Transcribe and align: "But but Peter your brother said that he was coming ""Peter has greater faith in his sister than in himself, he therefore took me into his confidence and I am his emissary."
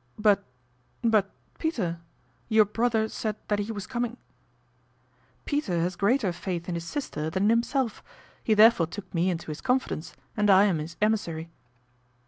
"But 0.30 0.44
but 1.02 1.32
Peter 1.58 1.98
your 2.48 2.64
brother 2.64 3.08
said 3.08 3.34
that 3.48 3.58
he 3.58 3.72
was 3.72 3.88
coming 3.88 4.18
""Peter 5.46 5.80
has 5.80 5.96
greater 5.96 6.30
faith 6.32 6.68
in 6.68 6.76
his 6.76 6.84
sister 6.84 7.28
than 7.28 7.42
in 7.46 7.50
himself, 7.50 8.00
he 8.44 8.54
therefore 8.54 8.86
took 8.86 9.12
me 9.12 9.30
into 9.30 9.48
his 9.50 9.60
confidence 9.60 10.14
and 10.36 10.48
I 10.48 10.66
am 10.66 10.78
his 10.78 10.96
emissary." 11.02 11.50